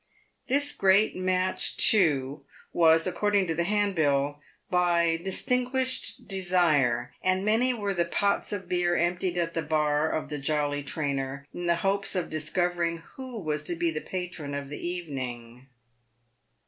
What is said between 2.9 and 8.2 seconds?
according to the handbill, by" distinguished desire," and many were the